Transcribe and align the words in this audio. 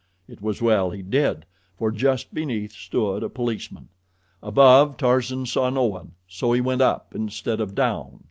It 0.27 0.41
was 0.41 0.63
well 0.63 0.89
he 0.89 1.03
did, 1.03 1.45
for 1.77 1.91
just 1.91 2.33
beneath 2.33 2.71
stood 2.71 3.21
a 3.21 3.29
policeman. 3.29 3.89
Above, 4.41 4.97
Tarzan 4.97 5.45
saw 5.45 5.69
no 5.69 5.83
one, 5.83 6.13
so 6.27 6.53
he 6.53 6.59
went 6.59 6.81
up 6.81 7.13
instead 7.13 7.61
of 7.61 7.75
down. 7.75 8.19